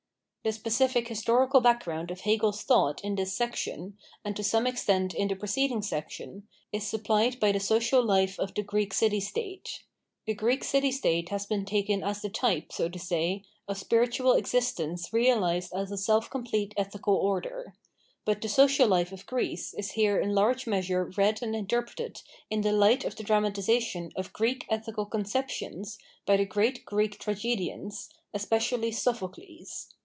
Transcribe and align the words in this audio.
The 0.43 0.51
specific 0.51 1.07
historical 1.07 1.61
background 1.61 2.09
of 2.09 2.21
Hegebs 2.21 2.63
thought 2.63 2.99
in 3.03 3.13
this 3.13 3.31
section, 3.31 3.99
and 4.25 4.35
to 4.35 4.43
some 4.43 4.65
extent 4.65 5.13
in 5.13 5.27
the 5.27 5.35
preceding 5.35 5.83
section, 5.83 6.47
is 6.73 6.81
supplied 6.83 7.39
by 7.39 7.51
the 7.51 7.59
social 7.59 8.03
life 8.03 8.39
of 8.39 8.51
the 8.55 8.63
Greek 8.63 8.91
city 8.91 9.19
state. 9.19 9.83
The 10.25 10.33
Greek 10.33 10.63
city 10.63 10.91
state 10.91 11.29
has 11.29 11.45
been 11.45 11.63
taken 11.63 12.03
as 12.03 12.23
the 12.23 12.29
type, 12.29 12.71
so 12.73 12.89
to 12.89 12.97
say, 12.97 13.43
of 13.67 13.77
spiritual 13.77 14.33
existence 14.33 15.13
realised 15.13 15.75
as 15.75 15.91
a 15.91 15.95
self 15.97 16.27
complete 16.31 16.73
ethical 16.75 17.17
order. 17.17 17.75
But 18.25 18.41
the 18.41 18.49
social 18.49 18.87
life 18.87 19.11
of 19.11 19.27
Greece 19.27 19.75
is 19.75 19.91
here 19.91 20.19
in 20.19 20.33
large 20.33 20.65
measure 20.65 21.05
read 21.15 21.43
and 21.43 21.55
interpreted 21.55 22.23
in 22.49 22.61
the 22.61 22.71
light 22.73 23.05
of 23.05 23.15
the 23.15 23.23
dramatisation 23.23 24.11
of 24.15 24.33
Greek 24.33 24.65
ethical 24.71 25.05
conceptions 25.05 25.99
by 26.25 26.37
the 26.37 26.45
great 26.45 26.83
Greek 26.83 27.19
tragedians, 27.19 28.09
especially 28.33 28.91
Sophocles. 28.91 29.93